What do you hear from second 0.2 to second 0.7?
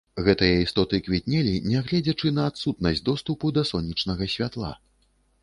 Гэтыя